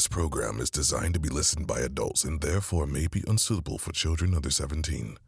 This 0.00 0.08
program 0.08 0.60
is 0.60 0.70
designed 0.70 1.12
to 1.12 1.20
be 1.20 1.28
listened 1.28 1.66
by 1.66 1.80
adults 1.80 2.24
and 2.24 2.40
therefore 2.40 2.86
may 2.86 3.06
be 3.06 3.22
unsuitable 3.28 3.76
for 3.76 3.92
children 3.92 4.34
under 4.34 4.50
17. 4.50 5.18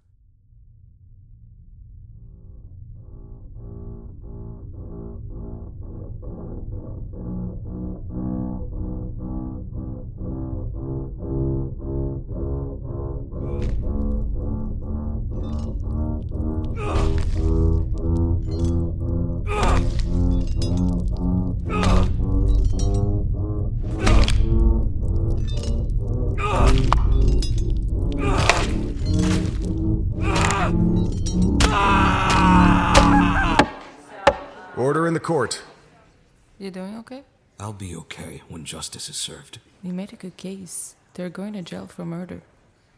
Doing 36.92 37.00
okay? 37.00 37.22
I'll 37.58 37.72
be 37.72 37.94
okay 37.96 38.42
when 38.48 38.64
justice 38.64 39.08
is 39.08 39.16
served. 39.16 39.58
You 39.82 39.92
made 39.92 40.12
a 40.12 40.16
good 40.16 40.36
case. 40.36 40.94
They're 41.14 41.30
going 41.30 41.52
to 41.54 41.62
jail 41.62 41.86
for 41.86 42.04
murder. 42.04 42.42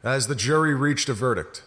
As 0.03 0.27
the 0.27 0.35
jury 0.35 0.75
reached 0.75 1.09
a 1.09 1.15
verdict? 1.15 1.63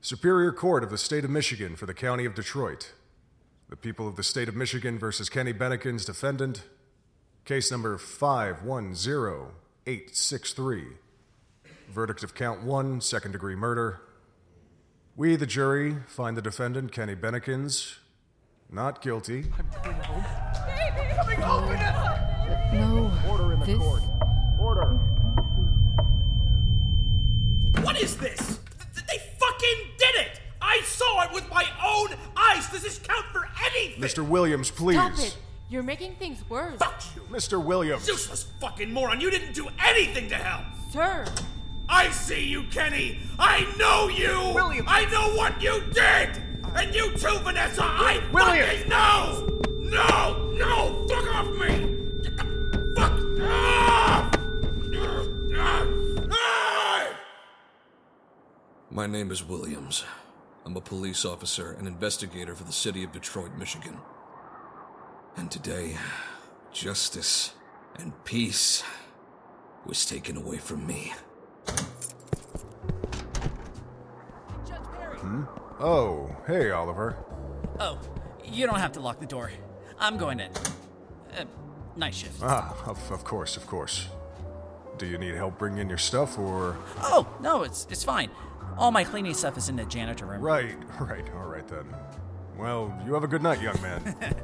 Superior 0.00 0.52
Court 0.52 0.84
of 0.84 0.90
the 0.90 0.98
State 0.98 1.24
of 1.24 1.30
Michigan 1.30 1.74
for 1.74 1.86
the 1.86 1.94
County 1.94 2.24
of 2.24 2.34
Detroit. 2.34 2.92
The 3.68 3.76
people 3.76 4.06
of 4.06 4.14
the 4.14 4.22
State 4.22 4.48
of 4.48 4.54
Michigan 4.54 5.00
versus 5.00 5.28
Kenny 5.28 5.52
Bennikins, 5.52 6.06
defendant. 6.06 6.62
Case 7.46 7.70
number 7.70 7.96
510863. 7.96 10.84
Verdict 11.88 12.24
of 12.24 12.34
count 12.34 12.64
one, 12.64 13.00
second 13.00 13.30
degree 13.30 13.54
murder. 13.54 14.00
We, 15.14 15.36
the 15.36 15.46
jury, 15.46 15.98
find 16.08 16.36
the 16.36 16.42
defendant, 16.42 16.90
Kenny 16.90 17.14
Bennikins, 17.14 17.98
not 18.68 19.00
guilty. 19.00 19.44
No. 22.72 23.12
Order 23.28 23.52
in 23.52 23.60
the 23.60 23.66
this... 23.66 23.78
court. 23.78 24.02
What 27.84 28.02
is 28.02 28.16
this? 28.16 28.58
Th- 28.94 29.06
They 29.06 29.18
fucking 29.38 29.78
did 29.98 30.16
it! 30.16 30.40
I 30.60 30.80
saw 30.84 31.22
it 31.22 31.32
with 31.32 31.48
my 31.48 31.64
own 31.84 32.08
eyes! 32.36 32.68
Does 32.70 32.82
this 32.82 32.98
count 32.98 33.26
for 33.26 33.48
anything? 33.64 34.02
Mr. 34.02 34.26
Williams, 34.26 34.72
please. 34.72 34.96
Stop 34.96 35.12
it! 35.20 35.36
You're 35.68 35.82
making 35.82 36.14
things 36.14 36.48
worse. 36.48 36.78
Fuck 36.78 37.02
you! 37.16 37.22
Mr. 37.22 37.62
Williams. 37.62 38.06
Useless 38.06 38.46
fucking 38.60 38.92
moron! 38.92 39.20
You 39.20 39.30
didn't 39.30 39.52
do 39.52 39.68
anything 39.84 40.28
to 40.28 40.36
help! 40.36 40.64
Sir! 40.92 41.24
I 41.88 42.10
see 42.10 42.44
you, 42.46 42.64
Kenny! 42.70 43.18
I 43.38 43.66
know 43.76 44.08
you! 44.08 44.54
William. 44.54 44.86
I 44.88 45.06
know 45.06 45.34
what 45.36 45.60
you 45.60 45.82
did! 45.92 46.40
And 46.74 46.94
you 46.94 47.10
too, 47.16 47.38
Vanessa! 47.38 47.82
I 47.82 48.22
William. 48.32 48.64
fucking 48.66 48.88
know! 48.88 49.60
No! 49.80 50.52
No! 50.52 51.06
Fuck 51.08 51.34
off 51.34 51.48
me! 51.48 51.96
Get 52.22 52.36
the 52.36 52.92
fuck 52.96 53.12
off! 53.42 54.34
Ah! 56.30 57.18
My 58.90 59.06
name 59.06 59.32
is 59.32 59.42
Williams. 59.42 60.04
I'm 60.64 60.76
a 60.76 60.80
police 60.80 61.24
officer 61.24 61.72
and 61.72 61.88
investigator 61.88 62.54
for 62.54 62.64
the 62.64 62.72
city 62.72 63.02
of 63.02 63.10
Detroit, 63.12 63.50
Michigan. 63.58 63.98
And 65.36 65.50
today, 65.50 65.96
justice 66.72 67.52
and 67.98 68.12
peace 68.24 68.82
was 69.84 70.04
taken 70.06 70.36
away 70.36 70.56
from 70.58 70.86
me. 70.86 71.12
Hmm? 75.18 75.44
Oh, 75.78 76.34
hey, 76.46 76.70
Oliver. 76.70 77.16
Oh, 77.78 77.98
you 78.44 78.66
don't 78.66 78.78
have 78.78 78.92
to 78.92 79.00
lock 79.00 79.20
the 79.20 79.26
door. 79.26 79.50
I'm 79.98 80.16
going 80.16 80.40
in. 80.40 80.50
Uh, 81.36 81.44
night 81.96 82.14
shift. 82.14 82.40
Ah, 82.42 82.74
of, 82.86 83.10
of 83.10 83.24
course, 83.24 83.56
of 83.56 83.66
course. 83.66 84.08
Do 84.98 85.06
you 85.06 85.18
need 85.18 85.34
help 85.34 85.58
bringing 85.58 85.80
in 85.80 85.88
your 85.88 85.98
stuff, 85.98 86.38
or. 86.38 86.78
Oh, 87.02 87.28
no, 87.40 87.62
it's 87.62 87.86
it's 87.90 88.02
fine. 88.02 88.30
All 88.78 88.90
my 88.90 89.04
cleaning 89.04 89.34
stuff 89.34 89.58
is 89.58 89.68
in 89.68 89.76
the 89.76 89.84
janitor 89.84 90.24
room. 90.26 90.40
Right, 90.40 90.76
right, 91.00 91.24
all 91.34 91.46
right 91.46 91.66
then. 91.68 91.94
Well, 92.58 92.98
you 93.04 93.12
have 93.14 93.24
a 93.24 93.28
good 93.28 93.42
night, 93.42 93.60
young 93.60 93.80
man. 93.82 94.16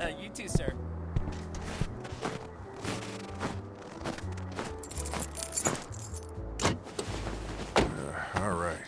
Uh, 0.00 0.08
you 0.18 0.30
too, 0.30 0.48
sir. 0.48 0.72
all 8.36 8.52
right. 8.52 8.78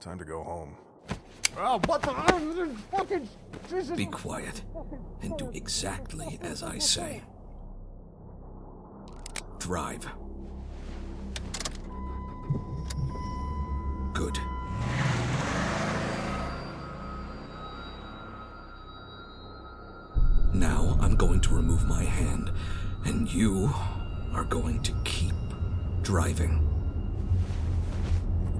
Time 0.00 0.18
to 0.18 0.24
go 0.24 0.42
home. 0.42 0.76
Be 3.96 4.06
quiet 4.06 4.62
and 5.22 5.38
do 5.38 5.50
exactly 5.54 6.38
as 6.42 6.62
I 6.62 6.78
say. 6.78 7.22
Drive. 9.58 10.06
Good. 14.12 14.38
Remove 21.80 21.98
my 21.98 22.04
hand, 22.04 22.50
and 23.04 23.32
you 23.32 23.72
are 24.32 24.44
going 24.44 24.82
to 24.82 24.92
keep 25.04 25.34
driving. 26.02 26.66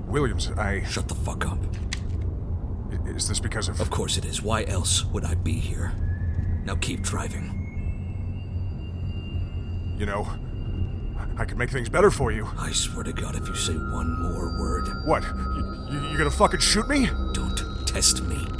Williams, 0.06 0.50
I. 0.56 0.82
Shut 0.84 1.08
the 1.08 1.14
fuck 1.14 1.46
up. 1.46 1.58
Is 3.06 3.28
this 3.28 3.40
because 3.40 3.68
of. 3.68 3.80
Of 3.80 3.90
course 3.90 4.16
it 4.16 4.24
is. 4.24 4.42
Why 4.42 4.64
else 4.64 5.04
would 5.06 5.24
I 5.24 5.34
be 5.34 5.54
here? 5.54 5.92
Now 6.64 6.76
keep 6.76 7.02
driving. 7.02 7.56
You 9.98 10.06
know, 10.06 10.26
I 11.36 11.44
could 11.44 11.58
make 11.58 11.70
things 11.70 11.88
better 11.88 12.10
for 12.10 12.32
you. 12.32 12.48
I 12.58 12.72
swear 12.72 13.04
to 13.04 13.12
God, 13.12 13.36
if 13.36 13.46
you 13.48 13.54
say 13.54 13.74
one 13.74 14.22
more 14.22 14.58
word, 14.58 14.88
What? 15.04 15.22
You, 15.22 15.88
you, 15.90 16.10
you 16.10 16.18
gonna 16.18 16.30
fucking 16.30 16.60
shoot 16.60 16.88
me? 16.88 17.08
don't 17.32 17.86
test 17.86 18.22
me. 18.22 18.59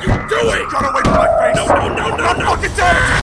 You 0.00 0.06
doing? 0.06 0.68
Got 0.70 0.90
away 0.90 1.02
from 1.02 1.14
my 1.14 1.28
face! 1.38 1.56
No, 1.56 1.66
no, 1.66 1.88
no, 1.88 2.16
no, 2.16 2.32
no! 2.32 2.56
Fucking 2.56 2.74
damn 2.74 3.29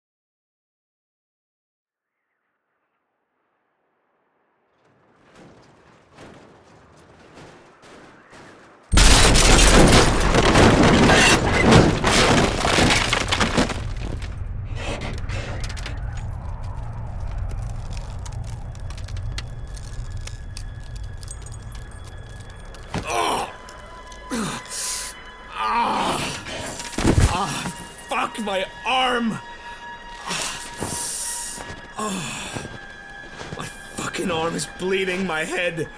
fucking 34.15 34.31
arm 34.31 34.55
is 34.55 34.69
bleeding, 34.79 35.27
my 35.27 35.43
head 35.43 35.89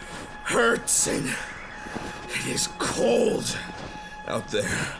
hurts, 0.45 1.07
and 1.07 1.29
it 2.31 2.47
is 2.47 2.67
cold 2.79 3.59
Out 4.27 4.49
there, 4.49 4.95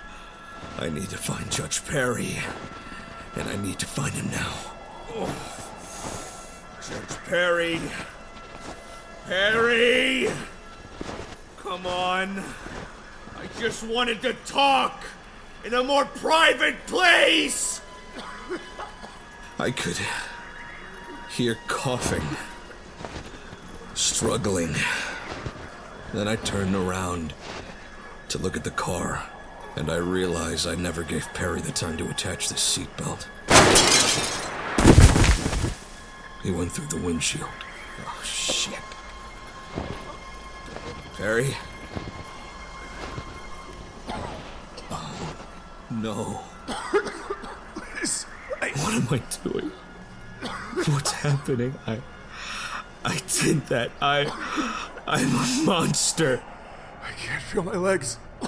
I 0.79 0.91
need 0.91 1.09
to 1.09 1.17
find 1.17 1.51
Judge 1.51 1.83
Perry. 1.87 2.37
And 3.35 3.49
I 3.49 3.57
need 3.57 3.79
to 3.79 3.87
find 3.87 4.13
him 4.13 4.31
now. 4.31 4.53
Judge 6.87 7.19
Perry. 7.27 7.81
Perry! 9.27 10.29
Come 11.57 11.87
on. 11.87 12.45
I 13.39 13.47
just 13.59 13.83
wanted 13.83 14.21
to 14.23 14.35
talk 14.45 15.05
in 15.65 15.73
a 15.73 15.83
more 15.83 16.05
private 16.05 16.87
place! 16.87 17.81
I 19.59 19.71
could 19.71 19.99
hear 21.31 21.57
coughing, 21.67 22.37
struggling. 23.97 24.75
Then 26.13 26.29
I 26.29 26.37
turned 26.37 26.75
around 26.75 27.35
to 28.29 28.39
look 28.39 28.57
at 28.57 28.65
the 28.65 28.71
car, 28.71 29.27
and 29.77 29.91
I 29.91 29.97
realized 29.97 30.67
I 30.67 30.75
never 30.75 31.03
gave 31.03 31.27
Perry 31.35 31.61
the 31.61 31.73
time 31.73 31.97
to 31.99 32.09
attach 32.09 32.49
the 32.49 32.55
seatbelt. 32.55 33.27
He 36.43 36.51
went 36.53 36.73
through 36.73 36.87
the 36.87 37.05
windshield. 37.05 37.49
Oh, 38.07 38.23
shit. 38.23 38.79
Perry? 41.17 41.57
Oh, 44.91 45.37
no. 45.91 46.41
What 48.61 48.95
am 48.95 49.09
I 49.11 49.23
doing? 49.43 49.71
What's 50.93 51.13
happening? 51.13 51.75
I. 51.87 52.01
I 53.07 53.21
did 53.41 53.67
that. 53.69 53.93
I. 54.03 54.27
I'm 55.07 55.29
a 55.29 55.65
monster. 55.65 56.43
I 57.01 57.13
can't 57.13 57.41
feel 57.41 57.63
my 57.63 57.77
legs. 57.77 58.19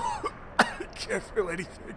I 0.59 0.67
can't 0.97 1.23
feel 1.23 1.49
anything. 1.49 1.95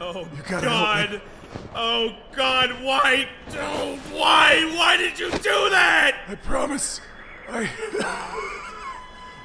Oh, 0.00 0.20
you 0.20 0.42
gotta 0.48 0.66
God. 0.66 1.20
Oh, 1.74 2.14
God, 2.32 2.70
why? 2.84 3.28
Don't. 3.52 3.98
Why? 4.12 4.72
Why 4.76 4.96
did 4.96 5.18
you 5.18 5.32
do 5.32 5.70
that? 5.70 6.20
I 6.28 6.36
promise. 6.36 7.00
I. 7.48 7.68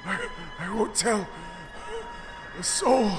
I, 0.05 0.27
I 0.59 0.75
won't 0.75 0.93
tell. 0.93 1.27
A 2.59 2.63
soul. 2.63 3.09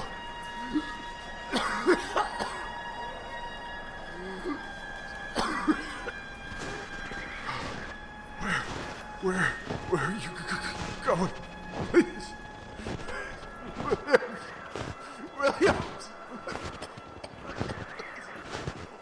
Where, 9.24 9.48
where, 9.88 10.02
are 10.02 10.12
you 10.12 10.28
going? 11.02 11.30
Please. 11.90 12.26
Williams. 15.40 16.10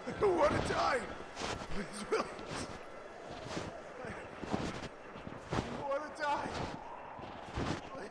I 0.07 0.11
don't 0.21 0.39
want 0.39 0.53
to 0.63 0.69
die. 0.69 1.01
Please, 1.75 2.05
Williams. 2.09 2.67
I 5.51 5.55
don't 5.59 5.89
want 5.89 6.17
to 6.17 6.23
die. 6.23 6.51
Please. 7.93 8.11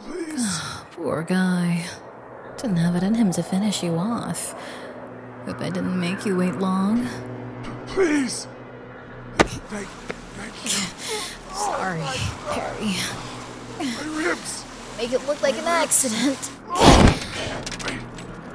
Please. 0.00 0.60
Poor 0.92 1.22
guy. 1.22 1.84
Didn't 2.56 2.76
have 2.76 2.94
it 2.96 3.02
in 3.02 3.14
him 3.14 3.23
to 3.34 3.42
finish 3.42 3.82
you 3.82 3.96
off. 3.96 4.54
Hope 5.44 5.60
I 5.60 5.68
didn't 5.68 5.98
make 5.98 6.24
you 6.24 6.36
wait 6.36 6.54
long. 6.56 7.08
Please. 7.88 8.46
Thank, 9.38 9.88
thank 10.36 10.54
you. 10.64 10.70
Sorry, 11.52 12.00
Perry. 12.50 12.94
My 13.78 14.24
ribs. 14.24 14.64
Make 14.96 15.12
it 15.12 15.26
look 15.26 15.42
like 15.42 15.58
an 15.58 15.64
accident. 15.64 16.50
Wait, 17.84 18.00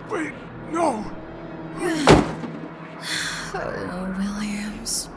wait, 0.09 0.33
no. 0.71 1.05
Oh, 3.51 4.15
Williams. 4.19 5.09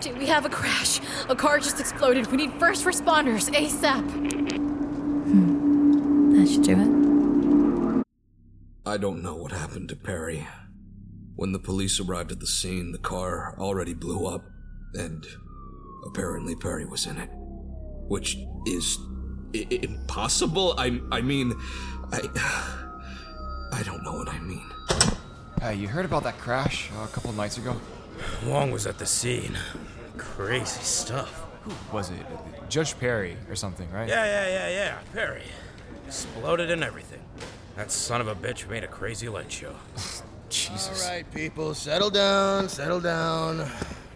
Ten 0.00 0.12
fifty. 0.12 0.18
We 0.18 0.26
have 0.26 0.44
a 0.44 0.48
crash. 0.48 1.00
A 1.28 1.36
car 1.36 1.58
just 1.58 1.80
exploded. 1.80 2.26
We 2.28 2.36
need 2.36 2.52
first 2.54 2.84
responders 2.84 3.48
ASAP. 3.54 4.04
Hmm. 5.24 6.32
That 6.36 6.48
should 6.48 6.62
do 6.62 6.72
it. 6.72 8.04
I 8.86 8.96
don't 8.96 9.22
know 9.22 9.36
what 9.36 9.52
happened 9.52 9.88
to 9.90 9.96
Perry. 9.96 10.46
When 11.36 11.52
the 11.52 11.58
police 11.58 12.00
arrived 12.00 12.32
at 12.32 12.40
the 12.40 12.46
scene, 12.46 12.92
the 12.92 12.98
car 12.98 13.54
already 13.58 13.94
blew 13.94 14.26
up, 14.26 14.42
and 14.94 15.26
apparently 16.06 16.54
Perry 16.56 16.84
was 16.86 17.06
in 17.06 17.16
it. 17.18 17.30
Which 18.08 18.36
is 18.66 18.98
I- 19.54 19.66
I- 19.70 19.78
impossible. 19.82 20.74
I 20.78 21.00
I 21.12 21.20
mean, 21.20 21.52
I 22.12 22.20
I 23.72 23.82
don't 23.84 24.02
know 24.02 24.14
what 24.14 24.28
I 24.28 24.38
mean. 24.40 24.66
Hey, 25.60 25.74
you 25.74 25.88
heard 25.88 26.04
about 26.06 26.24
that 26.24 26.38
crash 26.38 26.90
uh, 26.98 27.04
a 27.04 27.08
couple 27.08 27.32
nights 27.32 27.58
ago? 27.58 27.76
Wong 28.46 28.70
was 28.70 28.86
at 28.86 28.98
the 28.98 29.06
scene. 29.06 29.56
Crazy 30.16 30.82
stuff. 30.82 31.44
Who 31.62 31.72
was 31.94 32.10
it? 32.10 32.16
Judge 32.68 32.98
Perry 32.98 33.36
or 33.48 33.56
something, 33.56 33.90
right? 33.90 34.08
Yeah, 34.08 34.24
yeah, 34.24 34.48
yeah, 34.48 34.68
yeah. 34.68 34.98
Perry. 35.12 35.42
Exploded 36.06 36.70
and 36.70 36.82
everything. 36.82 37.20
That 37.76 37.90
son 37.90 38.20
of 38.20 38.28
a 38.28 38.34
bitch 38.34 38.68
made 38.68 38.84
a 38.84 38.88
crazy 38.88 39.28
light 39.28 39.50
show. 39.50 39.74
Jesus. 40.48 41.04
All 41.04 41.10
right, 41.12 41.30
people, 41.32 41.74
settle 41.74 42.10
down, 42.10 42.68
settle 42.68 43.00
down. 43.00 43.68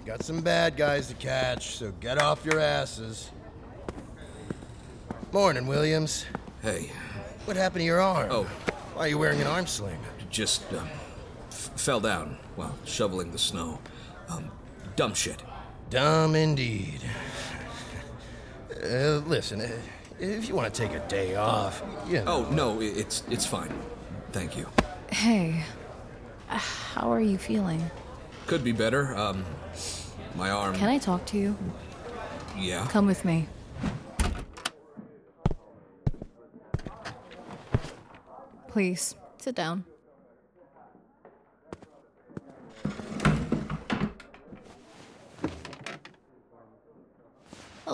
Got 0.04 0.22
some 0.22 0.40
bad 0.40 0.76
guys 0.76 1.06
to 1.08 1.14
catch, 1.14 1.76
so 1.76 1.92
get 2.00 2.20
off 2.20 2.44
your 2.44 2.58
asses. 2.60 3.30
Morning, 5.32 5.66
Williams. 5.66 6.26
Hey, 6.62 6.90
What 7.44 7.56
happened 7.56 7.80
to 7.80 7.84
your 7.84 8.00
arm? 8.00 8.28
Oh. 8.30 8.44
Why 8.94 9.02
are 9.06 9.08
you 9.08 9.18
wearing 9.18 9.40
an 9.40 9.46
arm 9.46 9.66
sling? 9.66 9.98
just 10.30 10.64
um, 10.72 10.78
f- 10.78 11.03
fell 11.76 12.00
down 12.00 12.38
while 12.56 12.74
shoveling 12.84 13.30
the 13.30 13.38
snow. 13.38 13.78
Um, 14.28 14.50
dumb 14.96 15.14
shit. 15.14 15.42
Dumb 15.90 16.34
indeed. 16.34 17.00
Uh, 18.82 19.22
listen, 19.26 19.60
uh, 19.60 19.70
if 20.18 20.48
you 20.48 20.54
want 20.54 20.72
to 20.72 20.80
take 20.80 20.92
a 20.92 21.06
day 21.08 21.36
off, 21.36 21.82
you 22.06 22.14
know. 22.16 22.24
Oh 22.26 22.50
no, 22.50 22.80
it's 22.80 23.22
it's 23.30 23.46
fine. 23.46 23.72
Thank 24.32 24.56
you. 24.56 24.66
Hey, 25.10 25.62
uh, 26.48 26.58
how 26.58 27.12
are 27.12 27.20
you 27.20 27.38
feeling? 27.38 27.90
Could 28.46 28.64
be 28.64 28.72
better. 28.72 29.16
Um, 29.16 29.44
my 30.36 30.50
arm. 30.50 30.74
Can 30.74 30.88
I 30.88 30.98
talk 30.98 31.24
to 31.26 31.38
you? 31.38 31.56
Yeah. 32.56 32.86
Come 32.88 33.06
with 33.06 33.24
me. 33.24 33.48
Please, 38.68 39.14
sit 39.38 39.54
down. 39.54 39.84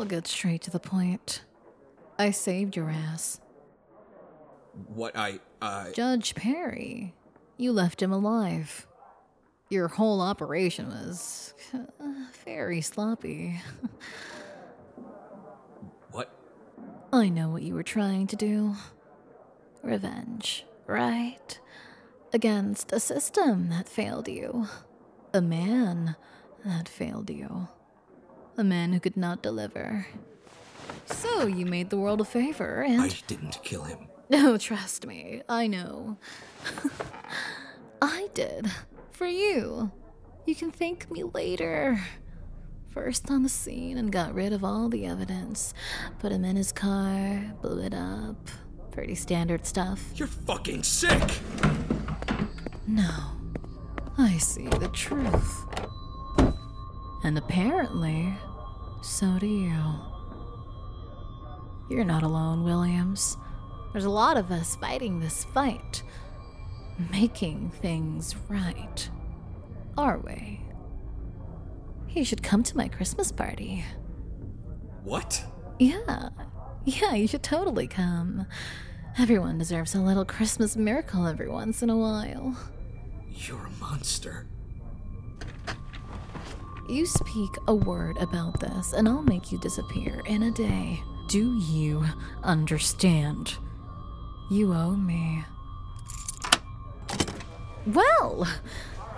I'll 0.00 0.06
get 0.06 0.26
straight 0.26 0.62
to 0.62 0.70
the 0.70 0.80
point. 0.80 1.42
I 2.18 2.30
saved 2.30 2.74
your 2.74 2.88
ass. 2.88 3.38
What 4.86 5.14
I 5.14 5.40
I 5.60 5.92
Judge 5.92 6.34
Perry, 6.34 7.12
you 7.58 7.70
left 7.70 8.00
him 8.00 8.10
alive. 8.10 8.86
Your 9.68 9.88
whole 9.88 10.22
operation 10.22 10.88
was 10.88 11.52
uh, 11.74 11.80
very 12.46 12.80
sloppy. 12.80 13.60
what? 16.12 16.34
I 17.12 17.28
know 17.28 17.50
what 17.50 17.60
you 17.60 17.74
were 17.74 17.82
trying 17.82 18.26
to 18.28 18.36
do. 18.36 18.76
Revenge, 19.82 20.64
right? 20.86 21.60
Against 22.32 22.90
a 22.90 23.00
system 23.00 23.68
that 23.68 23.86
failed 23.86 24.28
you. 24.28 24.66
A 25.34 25.42
man 25.42 26.16
that 26.64 26.88
failed 26.88 27.28
you. 27.28 27.68
A 28.56 28.64
man 28.64 28.92
who 28.92 29.00
could 29.00 29.16
not 29.16 29.42
deliver. 29.42 30.06
So 31.06 31.46
you 31.46 31.66
made 31.66 31.90
the 31.90 31.96
world 31.96 32.20
a 32.20 32.24
favor 32.24 32.82
and. 32.82 33.00
I 33.00 33.08
didn't 33.26 33.60
kill 33.62 33.84
him. 33.84 33.98
No, 34.28 34.52
oh, 34.54 34.58
trust 34.58 35.06
me, 35.06 35.42
I 35.48 35.66
know. 35.66 36.18
I 38.02 38.28
did. 38.34 38.70
For 39.12 39.26
you. 39.26 39.90
You 40.46 40.54
can 40.54 40.70
thank 40.70 41.10
me 41.10 41.22
later. 41.22 42.00
First 42.88 43.30
on 43.30 43.42
the 43.42 43.48
scene 43.48 43.98
and 43.98 44.10
got 44.10 44.34
rid 44.34 44.52
of 44.52 44.64
all 44.64 44.88
the 44.88 45.06
evidence. 45.06 45.74
Put 46.18 46.32
him 46.32 46.44
in 46.44 46.56
his 46.56 46.72
car, 46.72 47.54
blew 47.62 47.82
it 47.82 47.94
up. 47.94 48.48
Pretty 48.90 49.14
standard 49.14 49.64
stuff. 49.64 50.02
You're 50.16 50.26
fucking 50.26 50.82
sick. 50.82 51.22
No. 52.86 53.08
I 54.18 54.38
see 54.38 54.66
the 54.66 54.88
truth. 54.88 55.64
And 57.22 57.36
apparently, 57.36 58.34
so 59.02 59.38
do 59.38 59.46
you. 59.46 59.74
You're 61.90 62.04
not 62.04 62.22
alone, 62.22 62.64
Williams. 62.64 63.36
There's 63.92 64.04
a 64.04 64.10
lot 64.10 64.36
of 64.36 64.50
us 64.50 64.76
fighting 64.76 65.20
this 65.20 65.44
fight, 65.44 66.02
making 67.10 67.70
things 67.82 68.36
right. 68.48 69.10
Our 69.98 70.18
way. 70.18 70.60
You 72.10 72.24
should 72.24 72.42
come 72.42 72.62
to 72.62 72.76
my 72.76 72.88
Christmas 72.88 73.32
party. 73.32 73.84
What? 75.02 75.44
Yeah. 75.78 76.30
Yeah, 76.84 77.14
you 77.14 77.26
should 77.26 77.42
totally 77.42 77.86
come. 77.86 78.46
Everyone 79.18 79.58
deserves 79.58 79.94
a 79.94 80.00
little 80.00 80.24
Christmas 80.24 80.76
miracle 80.76 81.26
every 81.26 81.48
once 81.48 81.82
in 81.82 81.90
a 81.90 81.96
while. 81.96 82.56
You're 83.28 83.66
a 83.66 83.70
monster. 83.80 84.46
You 86.90 87.06
speak 87.06 87.56
a 87.68 87.74
word 87.74 88.16
about 88.16 88.58
this, 88.58 88.94
and 88.94 89.08
I'll 89.08 89.22
make 89.22 89.52
you 89.52 89.58
disappear 89.58 90.22
in 90.26 90.42
a 90.42 90.50
day. 90.50 91.00
Do 91.28 91.56
you 91.56 92.04
understand? 92.42 93.54
You 94.50 94.74
owe 94.74 94.96
me. 94.96 95.44
Well, 97.86 98.48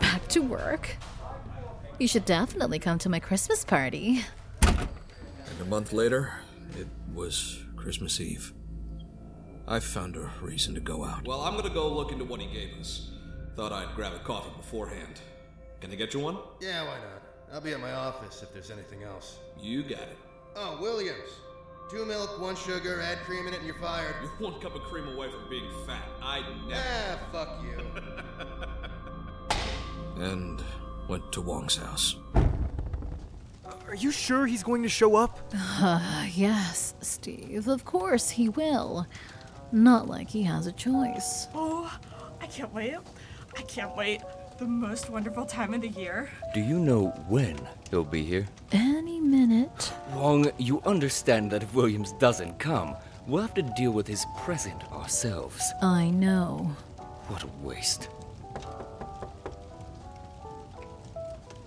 back 0.00 0.29
to 0.29 0.41
work. 0.41 0.99
You 1.99 2.07
should 2.07 2.26
definitely 2.26 2.79
come 2.79 2.99
to 2.99 3.09
my 3.09 3.19
Christmas 3.19 3.64
party. 3.64 4.23
And 4.67 5.61
a 5.62 5.64
month 5.64 5.95
later, 5.95 6.35
it 6.79 6.88
was 7.14 7.64
Christmas 7.75 8.21
Eve. 8.21 8.52
I 9.67 9.81
found 9.81 10.17
a 10.17 10.31
reason 10.43 10.75
to 10.75 10.81
go 10.81 11.05
out. 11.07 11.26
Well, 11.26 11.41
I'm 11.41 11.57
gonna 11.57 11.73
go 11.73 11.88
look 11.88 12.12
into 12.12 12.26
what 12.26 12.43
he 12.43 12.52
gave 12.52 12.79
us. 12.79 13.12
Thought 13.57 13.73
I'd 13.73 13.97
grab 13.97 14.12
a 14.12 14.19
coffee 14.19 14.52
beforehand. 14.59 15.23
Can 15.81 15.91
I 15.91 15.95
get 15.95 16.12
you 16.12 16.21
one? 16.21 16.37
Yeah, 16.61 16.85
why 16.85 16.99
not? 16.99 17.22
I'll 17.52 17.61
be 17.61 17.73
at 17.73 17.80
my 17.80 17.92
office 17.92 18.42
if 18.42 18.52
there's 18.52 18.71
anything 18.71 19.02
else. 19.02 19.38
You 19.61 19.82
got 19.82 20.00
it. 20.02 20.16
Oh, 20.56 20.78
Williams. 20.80 21.28
Two 21.90 22.06
milk, 22.06 22.40
one 22.40 22.56
sugar, 22.56 23.02
add 23.02 23.18
cream 23.18 23.47
in 23.47 23.52
it, 23.52 23.59
and 23.59 23.66
you're 23.66 23.75
fired. 23.76 24.14
You're 24.23 24.50
one 24.50 24.59
cup 24.61 24.75
of 24.75 24.82
cream 24.82 25.06
away 25.09 25.30
from 25.30 25.50
being 25.50 25.68
fat. 25.87 26.09
I 26.23 26.40
never. 26.66 26.82
Ah, 26.82 27.18
fuck 27.32 27.62
you. 27.62 27.85
And 30.23 30.62
went 31.09 31.32
to 31.32 31.40
Wong's 31.40 31.76
house. 31.76 32.16
Are 33.88 33.94
you 33.94 34.12
sure 34.12 34.47
he's 34.47 34.62
going 34.62 34.82
to 34.82 34.88
show 34.88 35.16
up? 35.16 35.52
Uh, 35.54 36.26
yes, 36.32 36.94
Steve, 37.00 37.66
of 37.66 37.85
course 37.85 38.30
he 38.30 38.49
will. 38.49 39.06
Not 39.73 40.06
like 40.06 40.28
he 40.28 40.42
has 40.44 40.66
a 40.66 40.73
choice. 40.73 41.49
Oh, 41.54 41.92
I 42.40 42.47
can't 42.47 42.73
wait. 42.73 42.94
I 43.56 43.62
can't 43.62 43.97
wait. 43.97 44.21
The 44.62 44.69
most 44.69 45.11
wonderful 45.11 45.45
time 45.45 45.75
of 45.75 45.81
the 45.81 45.88
year. 45.88 46.31
Do 46.54 46.61
you 46.61 46.78
know 46.78 47.09
when 47.26 47.59
he'll 47.90 48.04
be 48.04 48.23
here? 48.23 48.47
Any 48.71 49.19
minute. 49.19 49.92
Wong, 50.14 50.52
you 50.57 50.81
understand 50.83 51.50
that 51.50 51.64
if 51.64 51.75
Williams 51.75 52.12
doesn't 52.21 52.61
come, 52.61 52.95
we'll 53.26 53.42
have 53.42 53.54
to 53.54 53.62
deal 53.62 53.90
with 53.90 54.07
his 54.07 54.25
present 54.38 54.81
ourselves. 54.92 55.73
I 55.83 56.11
know. 56.11 56.76
What 57.26 57.42
a 57.42 57.49
waste. 57.61 58.09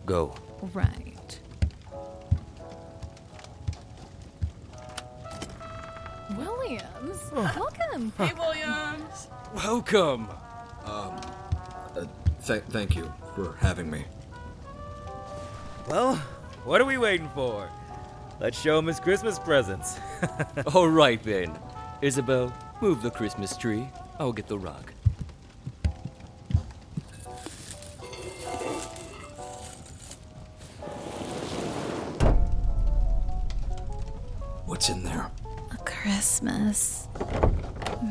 Go. 0.06 0.34
Right. 0.74 1.40
Williams, 6.38 7.30
welcome. 7.34 8.14
Hey, 8.18 8.32
Williams. 8.40 9.28
Welcome. 9.54 10.30
Um, 10.86 11.20
uh, 11.98 12.06
th- 12.46 12.64
thank 12.70 12.96
you 12.96 13.12
for 13.36 13.56
having 13.60 13.90
me. 13.90 14.06
Well, 15.90 16.16
what 16.64 16.82
are 16.82 16.86
we 16.86 16.98
waiting 16.98 17.30
for? 17.30 17.70
Let's 18.40 18.60
show 18.60 18.78
him 18.80 18.88
his 18.88 19.00
Christmas 19.00 19.40
presents. 19.40 19.98
All 20.74 20.90
right 20.90 21.22
then. 21.24 21.58
Isabel, 22.02 22.54
move 22.82 23.02
the 23.02 23.12
Christmas 23.12 23.56
tree. 23.56 23.88
I'll 24.20 24.34
get 24.34 24.48
the 24.48 24.58
rug. 24.58 24.92
What's 34.66 34.90
in 34.90 35.04
there? 35.04 35.30
A 35.72 35.78
Christmas 35.86 37.08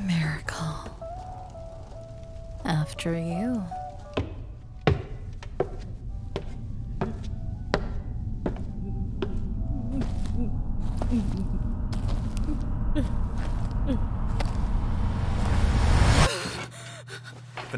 miracle. 0.07 0.91
After 2.65 3.19
you. 3.19 3.63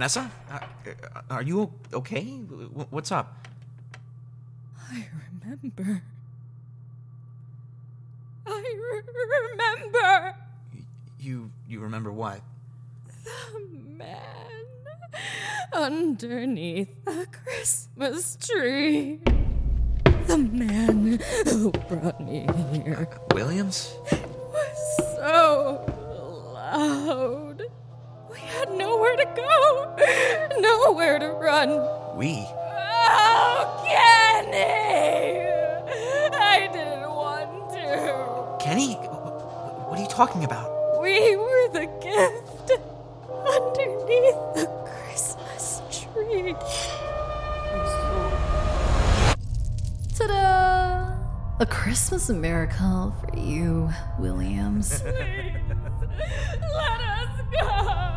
Vanessa, 0.07 0.31
uh, 0.53 0.61
are 1.31 1.43
you 1.43 1.69
okay? 1.93 2.23
What's 2.95 3.11
up? 3.11 3.49
I 4.89 5.09
remember. 5.43 6.01
I 8.47 8.77
re- 8.79 9.03
remember 9.51 10.35
You 11.19 11.51
you 11.67 11.81
remember 11.81 12.13
what? 12.13 12.39
the 13.25 13.59
man 13.99 14.63
underneath 15.73 17.05
the 17.05 17.27
Christmas 17.33 18.37
tree. 18.37 19.19
The 20.29 20.39
man 20.39 21.19
who 21.51 21.73
brought 21.73 22.21
me 22.21 22.47
here 22.73 23.09
Williams? 23.35 23.93
was 24.13 25.17
so 25.19 25.83
loud. 26.55 27.65
We 28.69 28.73
had 28.73 28.79
nowhere 28.79 29.17
to 29.17 29.25
go, 29.37 29.97
nowhere 30.61 31.19
to 31.19 31.29
run. 31.29 31.71
We? 32.17 32.47
Oh, 33.09 33.83
Kenny! 33.87 35.41
I 36.35 36.69
didn't 36.73 37.09
want 37.11 37.71
to. 37.73 38.65
Kenny? 38.65 38.95
Wh- 38.95 39.89
What 39.89 39.99
are 39.99 40.03
you 40.03 40.09
talking 40.09 40.45
about? 40.45 41.01
We 41.01 41.37
were 41.37 41.69
the 41.73 41.87
gift 42.03 42.71
underneath 43.29 44.55
the 44.55 44.67
Christmas 44.87 45.83
tree. 45.91 46.55
Ta 50.19 50.27
da! 50.27 51.13
A 51.61 51.67
Christmas 51.67 52.29
miracle 52.29 53.15
for 53.21 53.39
you, 53.39 53.91
Williams. 54.19 55.01
Please, 55.01 55.57
Let 56.75 57.01
us 57.01 57.41
go. 57.53 58.16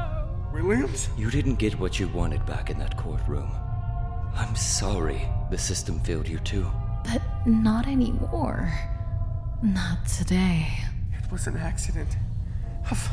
Williams? 0.64 1.10
You 1.18 1.30
didn't 1.30 1.56
get 1.56 1.80
what 1.80 2.00
you 2.00 2.08
wanted 2.10 2.46
back 2.46 2.70
in 2.70 2.78
that 2.80 2.98
courtroom. 2.98 3.52
I'm 4.36 4.56
sorry 4.56 5.22
the 5.50 5.58
system 5.58 6.00
failed 6.00 6.28
you 6.28 6.40
too. 6.40 6.68
But 7.04 7.22
not 7.46 7.88
anymore. 7.88 8.72
Not 9.62 10.06
today. 10.06 10.68
It 11.22 11.32
was 11.32 11.48
an 11.48 11.58
accident. 11.58 12.16
A, 12.86 12.92
f- 12.92 13.12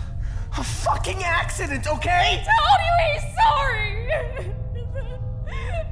a 0.58 0.64
fucking 0.64 1.22
accident, 1.24 1.86
okay? 1.86 2.42
I 2.42 2.46
told 2.46 2.80
you 2.86 2.94
he's 3.12 3.26
sorry. 3.42 4.52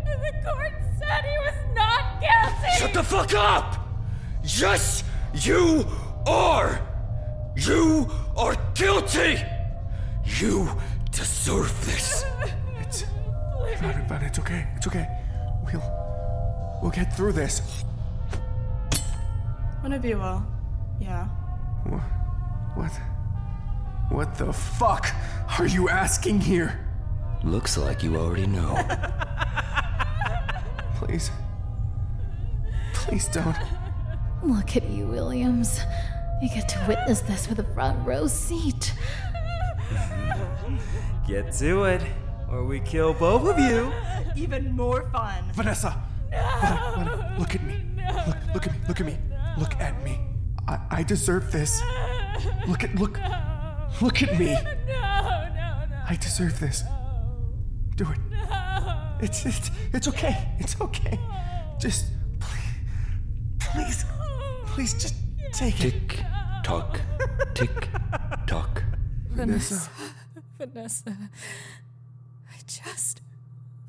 The, 0.05 0.17
the 0.21 0.33
court 0.45 0.73
said 0.99 1.25
he 1.25 1.39
was 1.39 1.75
not 1.75 2.21
guilty. 2.21 2.79
Shut 2.79 2.95
the 2.95 3.03
fuck 3.03 3.35
up! 3.35 3.77
Yes, 4.43 5.05
you 5.35 5.87
are! 6.27 6.81
You 7.57 8.11
are 8.37 8.57
guilty! 8.75 9.43
You 10.25 10.69
deserve 11.15 11.73
this! 11.87 12.25
It's. 12.81 13.05
Not 13.81 13.97
about 13.97 14.23
It's 14.23 14.39
okay. 14.39 14.67
It's 14.77 14.87
okay. 14.87 15.07
We'll. 15.65 15.83
We'll 16.83 16.91
get 16.91 17.17
through 17.17 17.33
this. 17.33 17.85
One 19.81 19.93
of 19.93 20.05
you 20.05 20.19
will. 20.19 20.45
Yeah. 21.01 21.25
What? 21.85 22.03
What? 22.75 22.93
What 24.11 24.35
the 24.37 24.53
fuck 24.53 25.15
are 25.59 25.67
you 25.67 25.89
asking 25.89 26.41
here? 26.41 26.81
Looks 27.43 27.77
like 27.77 28.03
you 28.03 28.17
already 28.17 28.47
know. 28.47 28.75
Please. 30.97 31.31
Please 32.93 33.29
don't. 33.29 33.57
Look 34.43 34.77
at 34.77 34.89
you, 34.89 35.07
Williams. 35.07 35.81
You 36.43 36.49
get 36.49 36.69
to 36.71 36.85
witness 36.89 37.21
this 37.21 37.49
with 37.49 37.59
a 37.59 37.75
front 37.75 38.07
row 38.07 38.27
seat. 38.27 38.95
Get 41.27 41.53
to 41.55 41.85
it, 41.85 42.03
or 42.51 42.65
we 42.65 42.81
kill 42.81 43.15
both 43.15 43.49
of 43.49 43.59
you. 43.59 43.93
Even 44.37 44.75
more 44.77 45.09
fun. 45.11 45.45
Vanessa! 45.55 45.97
Vanessa, 46.31 46.93
Vanessa, 46.97 47.37
look 47.39 47.55
at 47.55 47.63
me. 47.65 47.85
Look, 48.27 48.37
look 48.55 48.67
at 48.67 48.73
me. 48.73 48.79
Look 48.89 49.01
at 49.01 49.07
me. 49.07 49.19
Look 49.59 49.81
at 49.81 50.05
me. 50.05 50.21
I, 50.67 50.79
I 50.91 51.03
deserve 51.03 51.53
this. 51.53 51.81
Look 52.67 52.85
at 52.85 52.95
look. 52.97 53.19
Look 54.03 54.23
at 54.23 54.39
me. 54.39 54.47
No, 54.47 54.63
no, 54.87 55.87
no. 55.91 56.03
I 56.09 56.17
deserve 56.21 56.59
this. 56.59 56.83
Do 57.97 58.11
it. 58.11 58.19
It's 59.21 59.47
it's 59.47 59.71
it's 59.93 60.09
okay. 60.09 60.49
It's 60.59 60.81
okay. 60.81 61.19
Just 61.79 62.07
please, 62.41 62.75
please, 63.59 64.05
please, 64.67 64.93
just 64.95 65.15
take 65.53 65.85
it. 65.85 66.09
Tick 66.09 66.25
tock, 66.65 67.01
tick 67.55 67.89
tock. 69.37 69.47
Vanessa. 69.47 69.91
Vanessa. 70.59 71.17
I 72.51 72.57
just. 72.67 73.21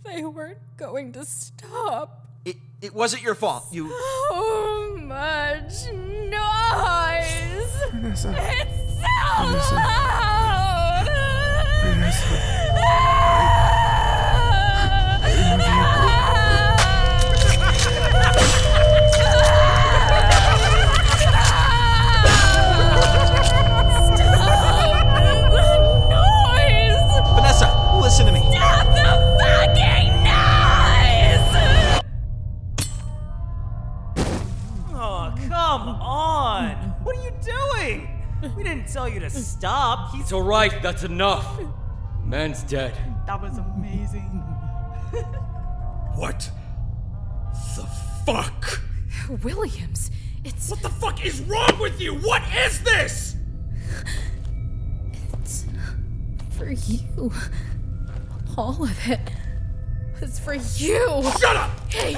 They 0.04 0.24
weren't 0.24 0.60
going 0.78 1.12
to 1.14 1.26
stop. 1.26 2.28
It, 2.46 2.58
it 2.82 2.94
wasn't 2.94 3.24
your 3.24 3.36
fault. 3.36 3.66
You. 3.72 3.90
So 4.30 4.98
much 4.98 5.74
noise! 5.94 6.32
Vanessa. 7.92 8.36
It's 8.38 8.78
so 9.02 9.48
Vanessa. 9.48 9.76
loud! 9.76 11.08
Vanessa, 11.84 12.65
tell 38.96 39.10
you 39.10 39.20
to 39.20 39.30
stop. 39.30 40.14
He's 40.14 40.22
It's 40.22 40.32
alright, 40.32 40.82
that's 40.82 41.04
enough. 41.04 41.60
Man's 42.24 42.64
dead. 42.64 42.96
That 43.28 43.42
was 43.42 43.58
amazing. 43.58 44.42
What 46.16 46.50
the 47.76 47.84
fuck? 48.26 48.80
Williams, 49.44 50.12
it's. 50.46 50.70
What 50.70 50.82
the 50.82 50.90
fuck 50.90 51.26
is 51.26 51.42
wrong 51.42 51.78
with 51.78 52.00
you? 52.00 52.14
What 52.16 52.42
is 52.66 52.82
this? 52.84 53.36
It's 55.34 55.66
for 56.52 56.72
you. 56.72 57.34
All 58.58 58.82
of 58.82 59.10
it 59.10 59.20
was 60.22 60.40
for 60.40 60.54
you. 60.54 61.22
Shut 61.38 61.58
up! 61.58 61.70
Hey, 61.92 62.14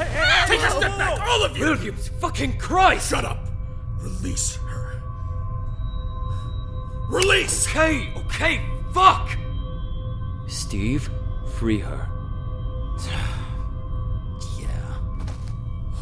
Take 0.45 0.61
a 0.61 0.69
step 0.69 0.95
back, 0.95 1.19
all 1.27 1.43
of 1.43 1.57
you! 1.57 1.65
Williams, 1.65 2.09
fucking 2.21 2.59
Christ! 2.59 3.09
Shut 3.09 3.25
up! 3.25 3.47
Release 3.99 4.57
her. 4.57 4.66
Release! 7.09 7.67
Okay, 7.67 8.11
okay, 8.17 8.61
fuck! 8.93 9.37
Steve, 10.47 11.09
free 11.55 11.79
her. 11.79 12.09
Yeah. 14.59 14.97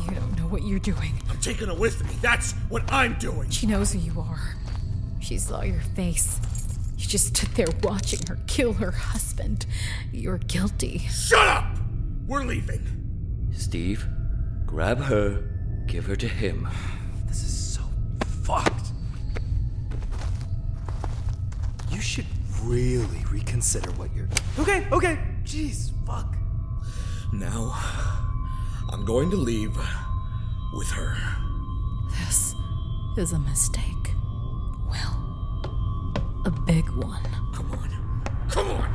You 0.04 0.16
don't 0.16 0.38
know 0.38 0.48
what 0.48 0.64
you're 0.64 0.80
doing. 0.80 1.14
I'm 1.30 1.38
taking 1.40 1.68
her 1.68 1.74
with 1.76 2.04
me. 2.04 2.12
That's 2.22 2.54
what 2.70 2.84
I'm 2.92 3.16
doing. 3.20 3.50
She 3.50 3.66
knows 3.68 3.94
who 3.94 4.00
you 4.00 4.20
are. 4.20 4.56
She 5.22 5.38
saw 5.38 5.62
your 5.62 5.82
face. 5.96 6.40
You 6.98 7.06
just 7.08 7.36
stood 7.36 7.50
there 7.56 7.68
watching 7.84 8.20
her 8.28 8.38
kill 8.48 8.74
her 8.74 8.92
husband. 8.92 9.66
You're 10.12 10.38
guilty. 10.40 11.00
Shut 11.10 11.48
up! 11.48 11.78
We're 12.28 12.44
leaving. 12.46 13.50
Steve, 13.54 14.08
grab 14.66 15.00
her, 15.00 15.44
give 15.88 16.06
her 16.06 16.16
to 16.16 16.28
him. 16.28 16.68
Really 22.66 23.24
reconsider 23.32 23.92
what 23.92 24.14
you're. 24.16 24.28
Okay, 24.60 24.88
okay. 24.92 25.18
Jeez, 25.44 25.92
fuck. 26.06 26.36
Now, 27.32 27.74
I'm 28.92 29.06
going 29.06 29.30
to 29.32 29.38
leave 29.38 29.76
with 30.74 30.90
her. 30.92 31.16
This 32.20 32.54
is 33.18 33.34
a 33.34 33.40
mistake. 33.40 33.84
Well, 34.90 35.62
a 36.46 36.52
big 36.66 36.90
one. 36.90 37.24
Come 37.54 37.72
on. 37.72 37.90
Come 38.50 38.68
on! 38.72 38.90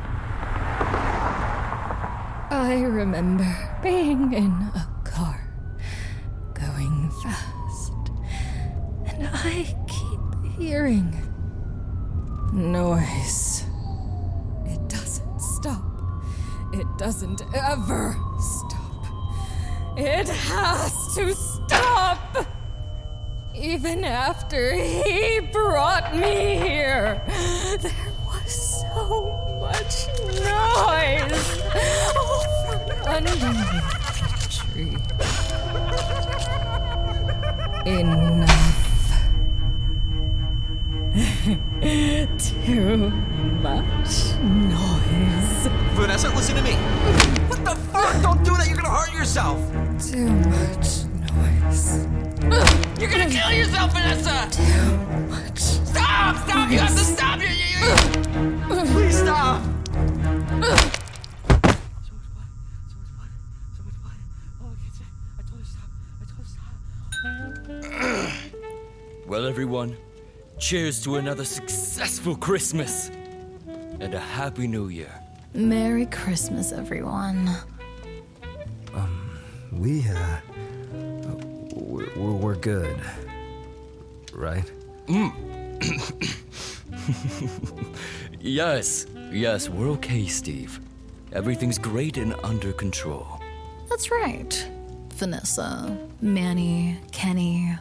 I 2.51 2.81
remember 2.81 3.79
being 3.83 4.33
in 4.33 4.51
a 4.51 4.87
car, 5.03 5.47
going 6.53 7.11
fast, 7.23 7.93
and 9.05 9.29
I 9.31 9.75
keep 9.87 10.51
hearing 10.57 11.15
noise. 12.53 13.50
Doesn't 17.01 17.41
ever 17.55 18.15
stop. 18.39 19.05
It 19.97 20.27
has 20.29 21.15
to 21.15 21.33
stop! 21.33 22.45
Even 23.55 24.05
after 24.05 24.75
he 24.75 25.39
brought 25.51 26.15
me 26.15 26.57
here, 26.57 27.23
there 27.81 28.13
was 28.27 28.83
so 28.93 29.33
much 29.59 30.05
noise. 30.45 31.61
Oh, 32.13 32.45
from 33.03 33.23
the 33.23 33.55
tree. 34.51 34.95
Enough. 37.91 38.40
Too 41.51 43.11
much 43.61 44.35
noise. 44.41 45.67
Vanessa, 45.93 46.29
listen 46.29 46.55
to 46.55 46.61
me. 46.61 46.75
What 47.49 47.65
the 47.65 47.75
fuck? 47.91 48.21
Don't 48.21 48.43
do 48.43 48.55
that. 48.55 48.67
You're 48.67 48.77
gonna 48.77 48.89
hurt 48.89 49.11
yourself. 49.13 49.59
Too 49.99 50.29
much 50.29 51.03
noise. 51.35 52.07
You're 52.99 53.09
gonna 53.09 53.29
kill 53.29 53.51
yourself, 53.51 53.91
Vanessa! 53.91 54.47
Too 54.51 54.97
much. 55.27 55.59
Stop! 55.59 56.37
Stop! 56.47 56.71
You 56.71 56.79
have 56.79 56.91
to 56.91 57.03
stop! 57.03 57.39
Please 57.39 59.17
stop. 59.17 59.61
So 59.61 59.69
much 62.15 62.27
quiet. 62.31 62.51
So 63.75 63.83
much 63.83 63.97
quiet. 64.01 64.21
Oh, 64.61 64.71
I 64.71 64.75
can't 64.79 64.95
say. 64.95 65.05
I 65.37 65.41
told 65.49 65.59
you, 65.59 65.65
you, 65.65 65.75
you. 65.75 66.25
Please 66.35 66.51
stop. 68.23 69.27
Well, 69.27 69.45
everyone, 69.45 69.97
cheers 70.61 71.01
to 71.03 71.15
another 71.15 71.43
successful 71.43 72.35
Christmas 72.35 73.09
and 73.99 74.13
a 74.13 74.19
Happy 74.19 74.67
New 74.67 74.89
Year. 74.89 75.11
Merry 75.55 76.05
Christmas, 76.05 76.71
everyone. 76.71 77.49
Um, 78.93 79.39
we, 79.71 80.07
uh. 80.07 80.37
We're, 81.73 82.15
we're, 82.15 82.31
we're 82.33 82.55
good. 82.55 82.95
Right? 84.33 84.71
yes, 88.39 89.07
yes, 89.31 89.67
we're 89.67 89.89
okay, 89.89 90.27
Steve. 90.27 90.79
Everything's 91.33 91.79
great 91.79 92.17
and 92.17 92.35
under 92.43 92.71
control. 92.71 93.41
That's 93.89 94.11
right. 94.11 94.69
Vanessa, 95.09 95.97
Manny, 96.21 96.99
Kenny. 97.11 97.75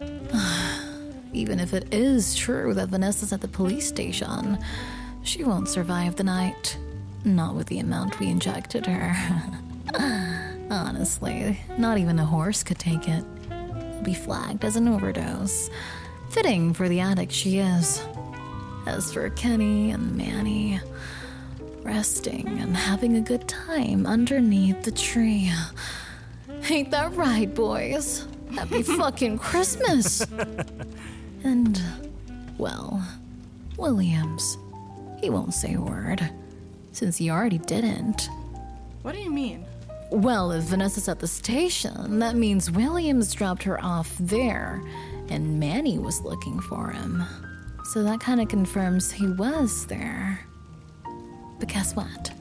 Even 1.32 1.60
if 1.60 1.72
it 1.72 1.92
is 1.92 2.34
true 2.34 2.74
that 2.74 2.88
Vanessa's 2.88 3.32
at 3.32 3.40
the 3.40 3.48
police 3.48 3.86
station, 3.86 4.58
she 5.22 5.44
won't 5.44 5.68
survive 5.68 6.16
the 6.16 6.24
night. 6.24 6.76
Not 7.24 7.54
with 7.54 7.66
the 7.68 7.78
amount 7.78 8.18
we 8.18 8.28
injected 8.28 8.86
her. 8.86 9.14
Honestly, 10.70 11.58
not 11.78 11.98
even 11.98 12.18
a 12.18 12.24
horse 12.24 12.62
could 12.62 12.78
take 12.78 13.08
it. 13.08 13.24
It'll 13.50 14.02
be 14.02 14.14
flagged 14.14 14.64
as 14.64 14.76
an 14.76 14.88
overdose. 14.88 15.70
Fitting 16.30 16.72
for 16.72 16.88
the 16.88 17.00
addict 17.00 17.32
she 17.32 17.58
is. 17.58 18.02
As 18.86 19.12
for 19.12 19.28
Kenny 19.30 19.90
and 19.90 20.16
Manny, 20.16 20.80
resting 21.82 22.48
and 22.60 22.76
having 22.76 23.16
a 23.16 23.20
good 23.20 23.46
time 23.46 24.06
underneath 24.06 24.82
the 24.82 24.90
tree. 24.90 25.52
Ain't 26.70 26.90
that 26.92 27.14
right, 27.14 27.52
boys? 27.54 28.26
Happy 28.54 28.82
fucking 28.82 29.38
Christmas! 29.38 30.26
And, 31.42 31.80
well, 32.58 33.02
Williams. 33.78 34.58
He 35.20 35.30
won't 35.30 35.54
say 35.54 35.74
a 35.74 35.80
word, 35.80 36.30
since 36.92 37.16
he 37.16 37.30
already 37.30 37.58
didn't. 37.58 38.28
What 39.02 39.14
do 39.14 39.20
you 39.20 39.30
mean? 39.30 39.64
Well, 40.10 40.52
if 40.52 40.64
Vanessa's 40.64 41.08
at 41.08 41.18
the 41.20 41.26
station, 41.26 42.18
that 42.18 42.36
means 42.36 42.70
Williams 42.70 43.32
dropped 43.32 43.62
her 43.62 43.82
off 43.82 44.14
there, 44.18 44.82
and 45.28 45.58
Manny 45.58 45.98
was 45.98 46.20
looking 46.20 46.60
for 46.60 46.90
him. 46.90 47.22
So 47.84 48.02
that 48.02 48.20
kind 48.20 48.40
of 48.40 48.48
confirms 48.48 49.10
he 49.10 49.28
was 49.28 49.86
there. 49.86 50.40
But 51.58 51.68
guess 51.68 51.94
what? 51.94 52.32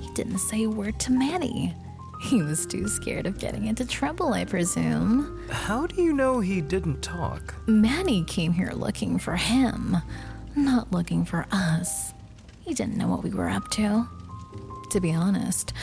He 0.00 0.10
didn't 0.12 0.38
say 0.38 0.64
a 0.64 0.70
word 0.70 0.98
to 1.00 1.12
Manny. 1.12 1.74
He 2.24 2.42
was 2.42 2.64
too 2.66 2.88
scared 2.88 3.26
of 3.26 3.38
getting 3.38 3.66
into 3.66 3.86
trouble, 3.86 4.32
I 4.32 4.44
presume. 4.46 5.46
How 5.50 5.86
do 5.86 6.02
you 6.02 6.12
know 6.12 6.40
he 6.40 6.60
didn't 6.62 7.02
talk? 7.02 7.54
Manny 7.66 8.24
came 8.24 8.52
here 8.52 8.72
looking 8.74 9.18
for 9.18 9.36
him, 9.36 9.96
not 10.56 10.90
looking 10.90 11.24
for 11.26 11.46
us. 11.52 12.14
He 12.62 12.72
didn't 12.72 12.96
know 12.96 13.08
what 13.08 13.22
we 13.22 13.30
were 13.30 13.50
up 13.50 13.68
to. 13.72 14.08
To 14.90 15.00
be 15.00 15.12
honest, 15.12 15.74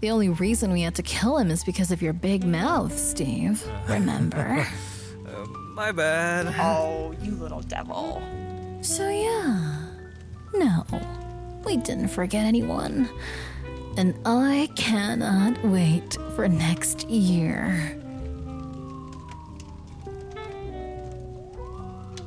the 0.00 0.10
only 0.10 0.28
reason 0.28 0.70
we 0.72 0.82
had 0.82 0.94
to 0.94 1.02
kill 1.02 1.38
him 1.38 1.50
is 1.50 1.64
because 1.64 1.90
of 1.90 2.00
your 2.02 2.12
big 2.12 2.44
mouth, 2.44 2.96
Steve. 2.96 3.64
Remember? 3.88 4.66
Uh, 5.30 5.46
my 5.74 5.92
bad. 5.92 6.52
Oh, 6.58 7.14
you 7.22 7.30
little 7.36 7.60
devil. 7.60 8.20
so, 8.80 9.08
yeah. 9.08 9.76
No, 10.54 10.84
we 11.64 11.76
didn't 11.76 12.08
forget 12.08 12.44
anyone. 12.44 13.08
And 14.00 14.14
I 14.24 14.70
cannot 14.76 15.62
wait 15.62 16.16
for 16.34 16.48
next 16.48 17.06
year. 17.10 17.98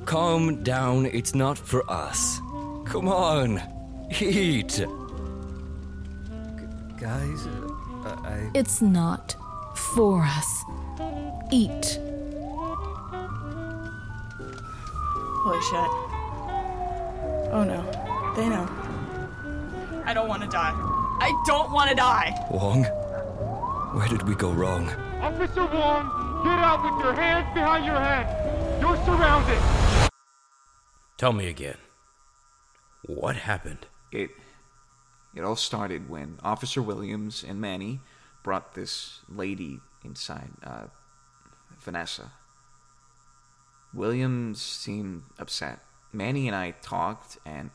Calm 0.05 0.61
down, 0.61 1.07
it's 1.07 1.33
not 1.33 1.57
for 1.57 1.83
us. 1.89 2.39
Come 2.85 3.07
on, 3.07 3.59
eat. 4.21 4.85
Guys, 7.01 7.47
uh, 7.47 8.17
I. 8.23 8.51
It's 8.53 8.79
not 8.79 9.35
for 9.75 10.21
us. 10.21 10.63
Eat. 11.51 11.99
Holy 15.41 15.61
shit. 15.63 15.91
Oh 17.51 17.63
no. 17.65 17.81
They 18.35 18.47
know. 18.47 18.69
I 20.05 20.13
don't 20.13 20.27
want 20.27 20.43
to 20.43 20.49
die. 20.49 20.92
I 21.23 21.31
don't 21.45 21.71
want 21.71 21.89
to 21.89 21.95
die. 21.95 22.35
Wong, 22.51 22.83
where 23.95 24.09
did 24.09 24.27
we 24.27 24.35
go 24.35 24.51
wrong? 24.51 24.89
Officer 25.21 25.65
Wong, 25.67 26.43
get 26.43 26.59
out 26.59 26.83
with 26.83 27.01
your 27.01 27.13
hands 27.13 27.47
behind 27.53 27.85
your 27.85 27.97
head. 27.97 28.81
You're 28.81 28.97
surrounded. 29.05 30.09
Tell 31.17 31.31
me 31.31 31.47
again. 31.47 31.77
What 33.05 33.37
happened? 33.37 33.87
It. 34.11 34.31
It 35.33 35.45
all 35.45 35.55
started 35.55 36.09
when 36.09 36.39
Officer 36.43 36.81
Williams 36.81 37.41
and 37.47 37.61
Manny 37.61 38.01
brought 38.43 38.73
this 38.73 39.21
lady 39.29 39.79
inside, 40.03 40.51
uh, 40.61 40.87
Vanessa. 41.79 42.33
Williams 43.93 44.61
seemed 44.61 45.23
upset. 45.39 45.85
Manny 46.11 46.47
and 46.49 46.55
I 46.55 46.71
talked, 46.81 47.37
and 47.45 47.69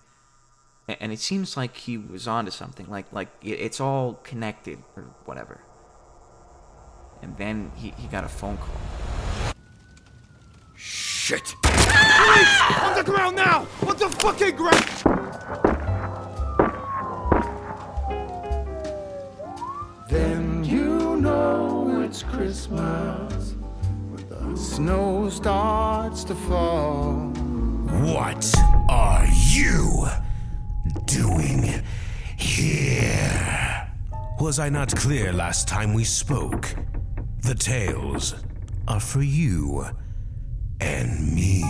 and 0.89 1.13
it 1.13 1.21
seems 1.21 1.57
like 1.57 1.77
he 1.77 1.99
was 1.99 2.27
onto 2.27 2.51
something. 2.51 2.87
Like 2.89 3.13
like 3.13 3.29
it's 3.43 3.81
all 3.81 4.15
connected 4.25 4.79
or 4.97 5.05
whatever. 5.25 5.61
And 7.21 7.37
then 7.37 7.73
he, 7.77 7.93
he 7.99 8.07
got 8.07 8.25
a 8.25 8.29
phone 8.29 8.57
call. 8.57 9.55
Shit! 10.77 11.55
Police! 11.63 12.61
On 12.81 12.95
the 12.95 13.03
ground 13.05 13.37
now! 13.37 13.67
On 13.87 13.97
the 13.97 14.09
fucking 14.09 14.57
ground! 14.57 14.85
Then 20.09 20.65
you 20.65 21.17
know 21.17 22.03
it's 22.03 22.23
Christmas. 22.23 23.55
When 24.11 24.29
the 24.29 24.57
snow 24.57 25.29
starts 25.29 26.25
to 26.25 26.35
fall. 26.35 27.33
What 28.15 28.58
Was 34.49 34.59
I 34.59 34.71
not 34.71 34.97
clear 34.97 35.31
last 35.31 35.69
time 35.69 35.93
we 35.93 36.05
spoke? 36.05 36.75
The 37.43 37.55
tales 37.55 38.35
are 38.89 38.99
for 38.99 39.21
you 39.21 39.85
and 40.81 41.35
me. 41.35 41.61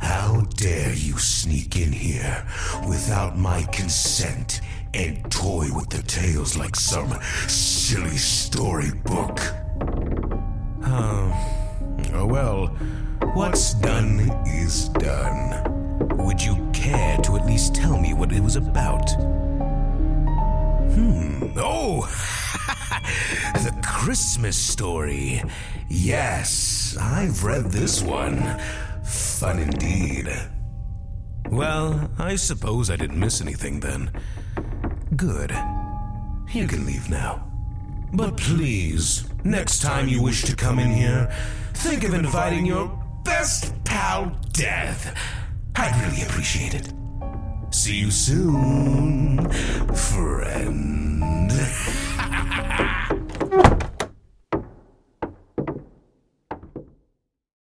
How 0.00 0.46
dare 0.56 0.94
you 0.94 1.18
sneak 1.18 1.76
in 1.76 1.92
here 1.92 2.46
without 2.88 3.36
my 3.36 3.64
consent 3.64 4.62
and 4.94 5.30
toy 5.30 5.68
with 5.74 5.90
the 5.90 6.02
tales 6.02 6.56
like 6.56 6.76
some 6.76 7.12
silly 7.46 8.16
storybook? 8.16 9.38
Oh, 10.86 12.24
well, 12.26 12.68
what's 13.34 13.74
done 13.74 14.20
is 14.46 14.88
done. 14.88 16.06
Would 16.24 16.42
you 16.42 16.70
care 16.72 17.18
to 17.18 17.36
at 17.36 17.44
least 17.44 17.74
tell 17.74 17.98
me 17.98 18.14
what 18.14 18.32
it 18.32 18.40
was 18.40 18.56
about? 18.56 19.10
Hmm, 21.00 21.56
oh, 21.56 22.02
the 23.54 23.74
Christmas 23.82 24.54
story. 24.58 25.42
Yes, 25.88 26.94
I've 27.00 27.42
read 27.42 27.70
this 27.72 28.02
one. 28.02 28.60
Fun 29.02 29.60
indeed. 29.60 30.28
Well, 31.48 32.10
I 32.18 32.36
suppose 32.36 32.90
I 32.90 32.96
didn't 32.96 33.18
miss 33.18 33.40
anything 33.40 33.80
then. 33.80 34.10
Good. 35.16 35.52
You 36.52 36.66
can 36.66 36.84
leave 36.84 37.08
now. 37.08 37.50
But 38.12 38.36
please, 38.36 39.24
next 39.42 39.80
time 39.80 40.06
you 40.06 40.22
wish 40.22 40.42
to 40.42 40.54
come 40.54 40.78
in 40.78 40.90
here, 40.90 41.34
think 41.72 42.04
of 42.04 42.12
inviting 42.12 42.66
your 42.66 42.88
best 43.24 43.72
pal, 43.84 44.38
Death. 44.52 45.16
I'd 45.76 45.98
really 46.04 46.22
appreciate 46.24 46.74
it. 46.74 46.92
See 47.72 47.96
you 47.96 48.10
soon, 48.10 49.48
friend. 49.94 51.52